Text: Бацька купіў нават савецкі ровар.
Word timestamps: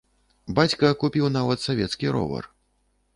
Бацька 0.59 0.89
купіў 1.03 1.29
нават 1.37 1.61
савецкі 1.67 2.13
ровар. 2.17 2.49